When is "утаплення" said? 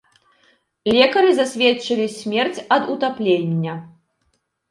2.97-3.73